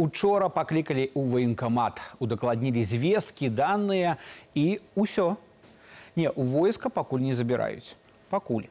[0.00, 4.16] учора паклікалі ў ваенкамат, удакладнілі звесткі, даныя
[4.56, 5.36] і ўсё.
[6.16, 7.94] Не, у войска пакуль не забіраюць.
[8.32, 8.64] Пакуль.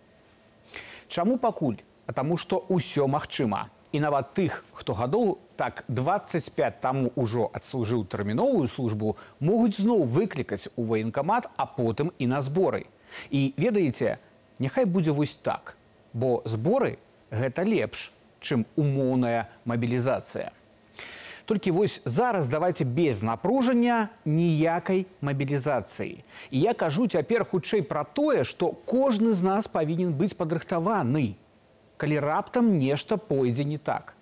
[1.07, 1.77] Чаму пакуль?
[2.09, 3.69] А таму што ўсё магчыма.
[3.93, 10.69] І нават тых, хто гадоў так 25 таму ўжо адслужыў тэрміновую службу, могуць зноў выклікаць
[10.75, 12.85] у ваенкамат, а потым і на зборы.
[13.29, 14.17] І ведаеце,
[14.59, 15.77] няхай будзе вось так,
[16.13, 16.97] бо зборы
[17.33, 20.53] гэта лепш, чым умоўная мабілізацыя.
[21.49, 26.21] Толькі вось зараз давайте без напружання ніякай мабілізацыі.
[26.51, 31.41] І я кажу цяпер хутчэй пра тое, што кожны з нас павінен быць падрыхтаваны,
[31.97, 34.13] калі раптам нешта пойдзе не так.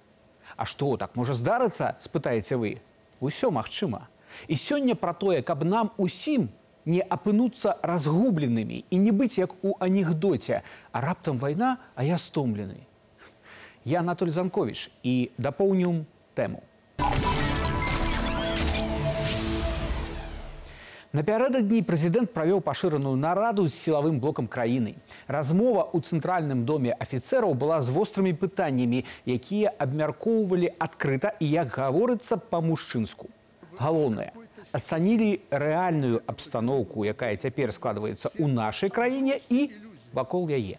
[0.55, 2.79] А што так можа здарыцца, спытаеце вы,
[3.19, 4.07] усё магчыма.
[4.47, 6.47] І сёння пра тое, каб нам усім
[6.85, 10.63] не апынуцца разгубленымі і не быць як у анекдоце,
[10.95, 12.87] а раптам вайна, а я стомлены.
[13.83, 16.63] Я Анатоль Занкович і дапоўнюм тэму.
[21.17, 24.93] Напярэдадні прэзідэнт правёў пашыраную нараду з сілавым блокам краіны.
[25.25, 32.37] Размова ў цэнтральным доме афіцэраў была з вострымі пытаннямі, якія абмяркоўвалі адкрыта і як гаворыцца
[32.37, 33.31] па-мужчынску.
[33.79, 34.29] Галоўнае,
[34.77, 39.71] ацанілі рэальную абстаноўку, якая цяпер складваецца ў нашай краіне і
[40.16, 40.78] вакол яе.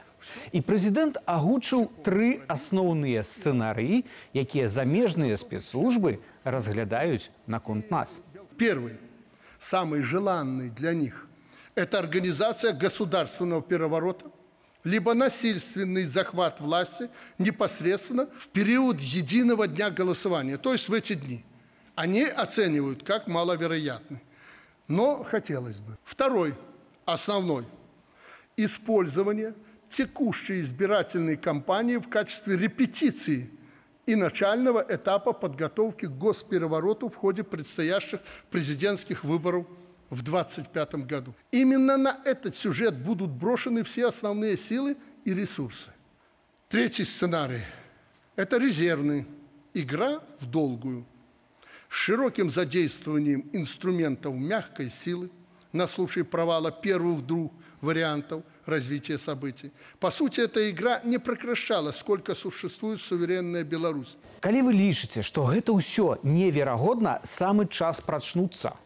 [0.56, 8.22] І прэзідэнт агучыў тры асноўныя сцэнарыі, якія замежныя спецслужбы разглядаюць наконт нас.
[8.58, 8.96] Первый,
[9.60, 11.28] самый желанный для них,
[11.76, 14.28] это организация государственного переворота,
[14.84, 21.44] либо насильственный захват власти непосредственно в период единого дня голосования, то есть в эти дни.
[21.96, 24.22] Они оценивают как маловероятный.
[24.88, 25.98] Но хотелось бы.
[26.04, 26.56] Второй,
[27.06, 27.66] основной,
[28.65, 29.55] использование–
[29.89, 33.51] текущей избирательной кампании в качестве репетиции
[34.07, 39.67] и начального этапа подготовки к госперевороту в ходе предстоящих президентских выборов
[40.11, 41.35] в 2025 году.
[41.51, 45.91] Именно на этот сюжет будут брошены все основные силы и ресурсы.
[46.69, 47.63] Третий сценарий–
[48.37, 49.27] это резервный,
[49.75, 51.07] игра в долгую,
[51.89, 55.31] с широким задействованием инструментов мягкой силы
[55.73, 59.73] на случай провала первых двух вариантов развития событий.
[60.01, 64.17] По сути, эта игра не прекращала, сколько существует суверенная Беларусь.
[64.41, 68.77] Калі вы лічыце, што гэта ўсё неверагодна, самы час прачнуцца.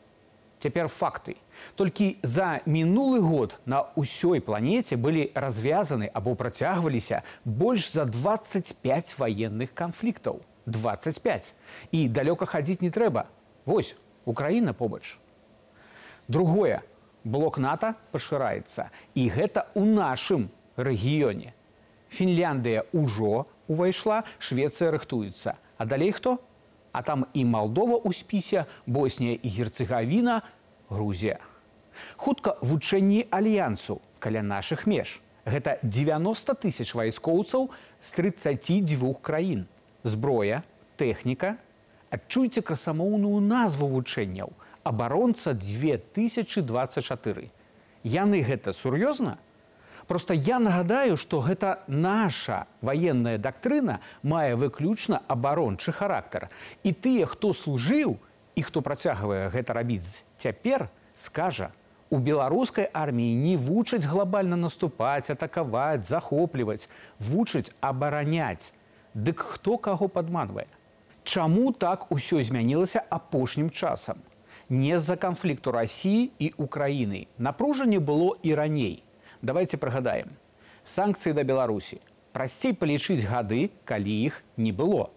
[0.62, 1.36] Цяпер факты.
[1.74, 9.74] Толькі за мінулы год на ўсёй планеце былі развязаны або працягваліся больш за 25 ваенных
[9.74, 10.40] канфліктаў.
[10.66, 11.52] 25.
[11.90, 13.26] І далёка хадзіць не трэба.
[13.66, 15.18] Вось, Украіна побач.
[16.28, 16.82] Другое,
[17.24, 21.54] блок нато пашыраецца і гэта ў нашым рэгіёне.
[22.12, 25.56] Фінляндыя ўжо увайшла швецыя рыхтуецца.
[25.78, 26.38] А далей хто?
[26.92, 30.42] А там і малдова ў спісе боснія і герцегавіна
[30.92, 31.40] грузія.
[32.16, 35.20] Хутка вучэнні альянсу каля нашых меж.
[35.44, 39.66] Гэта 90 тысяч вайскоўцаў з 32 краін.
[40.04, 40.62] Зброя
[40.96, 41.56] тэхніка.
[42.12, 44.52] Адчуйце красамоўную назву вучэнняў
[44.84, 47.50] абаронца 2024.
[48.02, 49.38] Яны гэта сур'ёзна?
[50.06, 56.50] Просто я нагадаю, што гэта наша ваенная дактрына мае выключна абарончы характар.
[56.82, 58.18] І тыя, хто служыў
[58.54, 61.70] і хто працягвае гэта рабіць цяпер, скажа,
[62.10, 66.88] у беларускай арміі не вучаць глобальна наступаць, атакаваць, захопліваць,
[67.18, 68.72] вучаць абараняць.
[69.14, 70.66] Дык хто каго падманвае?
[71.24, 74.20] Чаму так усё змянілася апошнім часам?
[74.68, 77.26] Не з-за канфлікту рассіі і Украіны.
[77.38, 79.04] Напружанне было і раней.
[79.42, 80.36] Давайте прыгадаем.
[80.84, 81.98] Санкцыі да Беларусі.
[82.32, 85.10] Прасцей палічыць гады, калі іх не было.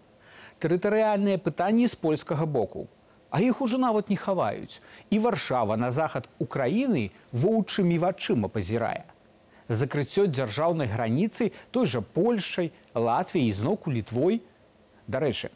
[0.60, 2.88] Тэрытарыяльныя пытанні з польскага боку.
[3.30, 4.80] А іх ужо нават не хаваюць.
[5.10, 9.04] І варшава на захад Украіны воўчымі вачыма пазірае.
[9.68, 14.42] Закрыццё дзяржаўнай граніцы той жа Польшай, Латвіяй ізноку літвой.
[15.08, 15.50] Дарэчы,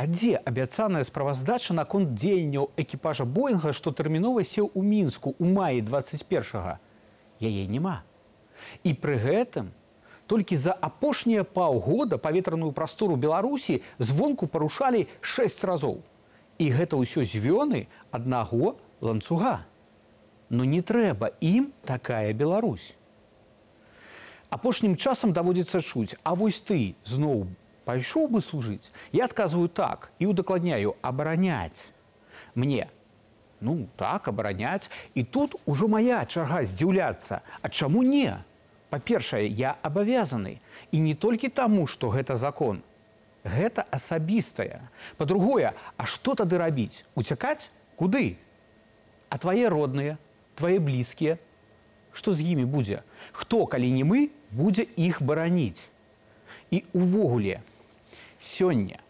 [0.00, 5.82] А дзе абяцаная справаздача наконт дзеянняў экіпажа боинга, што тэрмінова сеў у мінску у маі
[5.84, 6.80] 21
[7.44, 8.00] яе няма.
[8.80, 9.68] І пры гэтым
[10.24, 16.00] толькі за апошнія паўгода паветраную прастору беларусі звонку парушалі шэсць разоў.
[16.56, 19.68] І гэта ўсё звёны аднаго ланцуга.
[20.48, 22.96] Но не трэба ім такая Беларусь.
[24.48, 27.52] Апошнім часам даводзіцца чуць, а вось ты зноў
[27.84, 31.92] пайшоў бы служыць я адказваю так і удакладняю абараняць
[32.54, 32.88] мне
[33.60, 38.40] ну так абараняць і тут ужо моя чарга здзіўляцца а чаму не?
[38.90, 40.58] Па-першае я абавязаны
[40.90, 42.82] і не толькі таму што гэта закон.
[43.44, 44.82] Гэта асабістае.
[45.16, 47.06] Па-другое а што тады рабіць?
[47.14, 47.70] Уцякаць?
[47.94, 48.36] Куды?
[49.30, 50.18] А твае родныя
[50.58, 51.38] твае блізкія?
[52.12, 53.06] Што з імі будзе?
[53.30, 55.86] Хто калі не мы будзе іх бараніць
[56.70, 57.60] і увогуле
[58.38, 59.02] сёння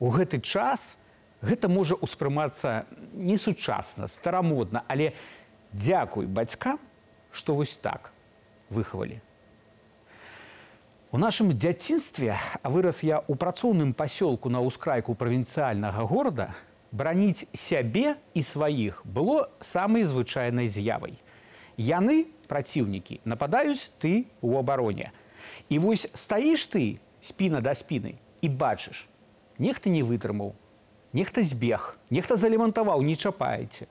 [0.00, 0.96] у гэты час
[1.40, 5.12] гэта можа ўспрымацца несучасна старамодна але
[5.72, 6.80] дзякуй бацькам
[7.30, 8.12] што вось так
[8.70, 9.20] выхавалі
[11.16, 16.50] У нашым дзяцінстве, а вырас я ў працоўным пасёлку на ўскрайку правінцыяльнага горада,
[16.90, 21.14] браніць сябе і сваіх было самай звычайнай з'явай.
[21.78, 25.14] Яны, праціўнікі, нападаюць ты ў абароне.
[25.68, 29.06] І вось стаіш ты спіна да спіны і бачыш,
[29.58, 30.54] нехта не вытрымаў,
[31.12, 33.88] нехта збег, нехта залемантаваў, не чапаеце.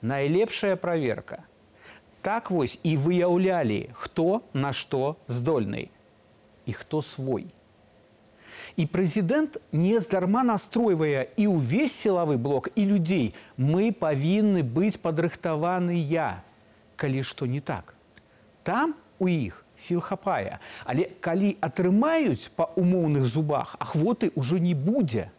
[0.00, 1.44] Найлепшая праверка.
[2.20, 5.88] Так вось і выяўлялі, хто на што здольны
[6.64, 7.48] і хто свой.
[8.76, 13.34] І прэзідэнт нездарма настройвае і ўвесь сілавы блок і людзей.
[13.56, 16.40] Мы павінны быць падрыхтаваныя,
[16.96, 17.94] калі што не так.
[18.64, 25.30] Там у іх сіл хапае, але калі атрымаюць па умоўных зубах, ахвоты ўжо не будзе.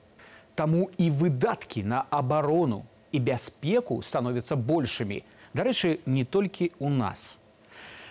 [0.56, 5.24] Таму і выдаткі на абарону і бяспеку становяцца большымі.
[5.56, 7.38] Дарэчы, не толькі ў нас.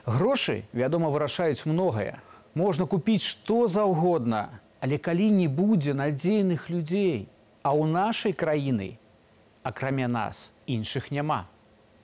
[0.04, 2.20] Грошы, вядома, вырашаюць многае
[2.54, 7.28] можна купіць што заўгодна, але калі не будзе надзейных людзей,
[7.62, 8.96] а ў нашай краіны,
[9.62, 11.48] акрамя нас іншых няма,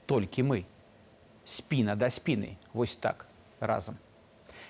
[0.07, 0.65] толькі мы.
[1.45, 3.27] Спіна да спіны, вось так
[3.61, 3.97] разам.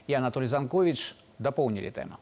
[0.06, 2.18] Я Анатолій Занкович дапоўнілі тэма.